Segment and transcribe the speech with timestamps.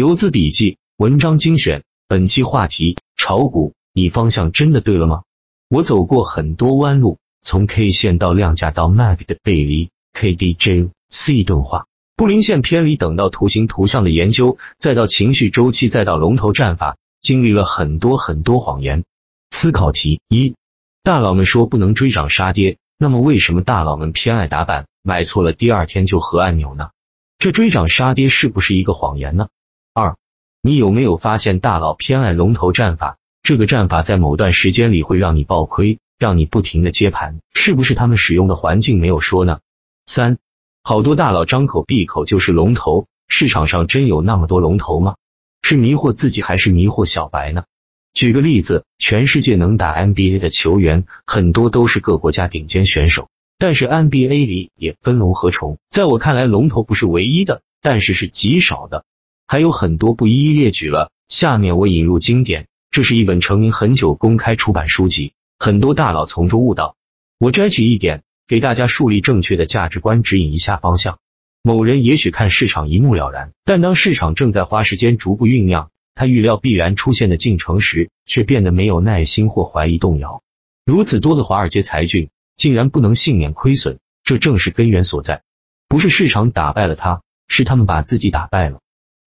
[0.00, 1.84] 游资笔记，文章精选。
[2.08, 5.24] 本期话题：炒股，你方向真的对了吗？
[5.68, 11.84] 我走过很多弯路，从 K 线到量价到 MAC 的背离，KDJ、C 钝化、
[12.16, 19.04] 布林线偏离，等到图形图像的研究，再到情绪周期，再到龙头战法，经历了很多很多谎言。
[19.50, 20.54] 思考题一：
[21.02, 26.88] 大佬们说不能追涨杀跌，那么为什么大佬们偏爱打板，买错了第二天就合按钮呢？
[27.36, 29.48] 这追涨杀跌是不是一个谎言呢？
[30.62, 33.16] 你有没有发现大佬偏爱龙头战法？
[33.42, 39.60] 这个战法在某段时间里会让你爆亏，让你不停的接盘，是不是他们使用的环境没有说呢？
[40.04, 40.36] 三，
[40.82, 45.14] 好多大佬张口闭口就是龙头，市场上真有那么多龙头吗？
[45.62, 47.64] 是迷惑自己还是迷惑小白呢？
[48.12, 59.06] 举个例子，全世界能打 NBA 的球员很多都是各国家顶尖选手，但是 NBA 里也分龙和虫，在我看来，龙头不是唯一的，但是是极少的。
[59.50, 61.10] 还有很多不一一列举了。
[61.26, 66.94] 下面我引入经典，这是一本成名很久公开出版书籍，很多大佬从中悟道。
[67.36, 71.18] 我摘取一点，给大家树立正确的价值观，指引一下方向。
[71.62, 80.44] 某人也许看市场一目了然，但当市场正在花时间逐步酝酿他预料必然出现的进程时，却变得没有耐心或怀疑动摇。
[80.86, 85.42] 如此多的华尔街才俊竟然不能幸免亏损，这正是根源所在。
[85.88, 88.78] 不是市场打败了他，是他们把自己打败了。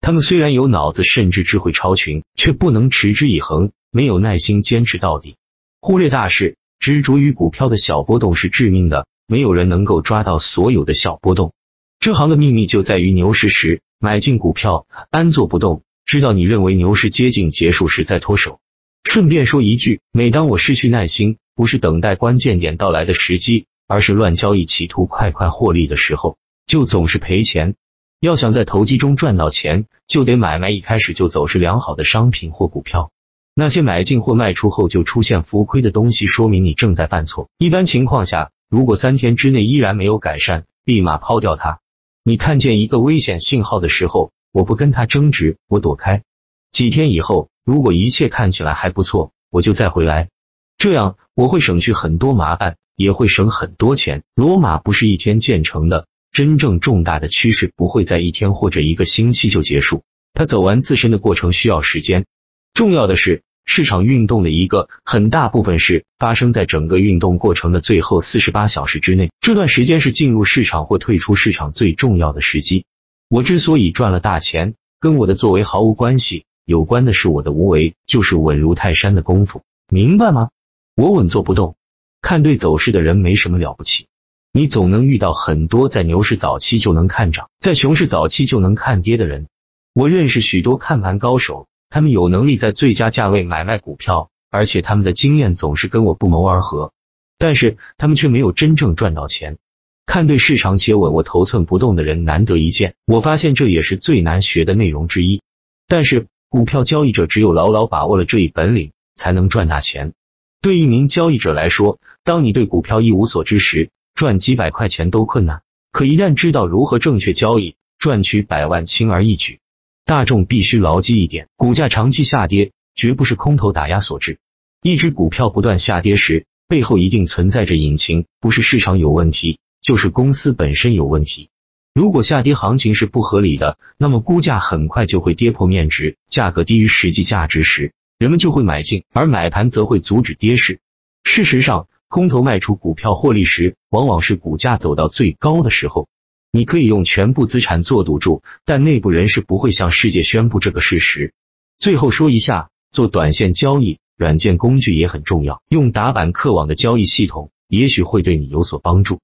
[0.04, 5.38] 他们虽然有脑子，甚至智慧超群，却不能持之以恒，没有耐心坚持到底，
[5.80, 9.08] 忽略大势，执着于股票的小波动是致命的。
[9.28, 11.54] 没有人能够抓到所有的小波动。
[12.02, 18.60] 这行的秘密就在于牛市时买进股票，安坐不动，直到你认为牛市接近结束时再脱手。
[19.06, 27.76] 顺便说一句，每当我失去耐心，不是等待关键点到来的时机，而是乱交易，企图快快获利的时候，就总是赔钱。
[28.24, 33.12] 要想在投机中赚到钱，就得买卖一开始就走势良好的商品或股票。
[33.54, 37.50] 那些买进或卖出后就出现浮亏的东西，说明你正在犯错。
[37.58, 41.82] 一般情况下，如果三天之内依然没有改善，立马抛掉它。
[42.24, 46.24] 你看见一个危险信号的时候，我不跟他争执，我躲开。
[46.72, 50.30] 几天以后，如果一切看起来还不错，我就再回来。
[50.78, 54.24] 这样我会省去很多麻烦，也会省很多钱。
[54.34, 56.08] 罗马不是一天建成的。
[56.34, 62.26] 真正重大的趋势不会在一天或者一个星期就结束，它走完自身的过程需要时间。
[62.74, 72.86] 重要的是，市场运动的一个很大部分是发生在整个运动过程的最后四十八小时之内，这段时间是进入市场或退出市场最重要的时机。
[73.30, 80.50] 我之所以赚了大钱，跟我的作为毫无关系，有关的是我的无为，就是稳如泰山的功夫，明白吗？
[80.96, 81.76] 我稳坐不动，
[82.24, 84.08] 看对走势的人没什么了不起。
[84.56, 89.48] 你总能遇到很多在牛市早期就能看涨，在熊市早期就能看跌的人。
[89.96, 96.94] 我认识许多看盘高手，他们有能力在最佳价位买卖股票，而且他们的经验总是跟我不谋而合。
[97.40, 99.58] 但是他们却没有真正赚到钱。
[100.06, 102.94] 看对市场且稳，我头寸不动的人难得一见。
[103.08, 105.42] 我发现这也是最难学的内容之一。
[105.88, 110.14] 但是股票交易者只有牢牢把握了这一本领，才能赚大钱。
[110.62, 113.90] 对一名交易者来说，当你对股票一无所知时，
[114.24, 119.60] 赚几百块钱都困难，可一旦知道如何正确交易，赚取百万轻而易举。
[120.06, 124.40] 大众必须牢记一点：股价长期下跌，绝不是空头打压所致。
[124.82, 131.50] 一只股票不断下跌时，背后一定存在着隐情，不是市场有问题，就是公司本身有问题。
[131.94, 140.80] 如果下跌行情是不合理的，那么估价很快就会跌破面值，价格低于实际价值时，人们就会买进，而买盘则会阻止跌势。
[141.26, 146.08] 事实上，空头卖出股票获利时，往往是股价走到最高的时候。
[146.52, 151.34] 你可以用全部资产做赌注，但内部人士不会向世界宣布这个事实。
[151.80, 155.64] 最后说一下，做短线交易，软件工具也很重要。
[155.70, 159.20] 用打板客网的交易系统，也许会对你有所帮助。